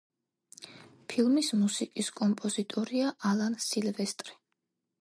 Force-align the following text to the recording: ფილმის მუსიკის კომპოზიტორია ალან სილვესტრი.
ფილმის 1.13 1.51
მუსიკის 1.65 2.09
კომპოზიტორია 2.21 3.13
ალან 3.35 3.61
სილვესტრი. 3.69 4.41